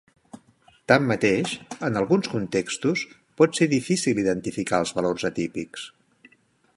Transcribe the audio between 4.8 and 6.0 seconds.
els valors atípics.